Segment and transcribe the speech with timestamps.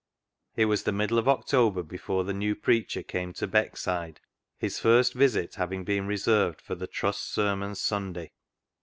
[0.55, 4.17] It was the middle of October before the new preacher came to Beckside,
[4.57, 8.31] his first visit having been reserved for the" Trust Sermons" Sunday.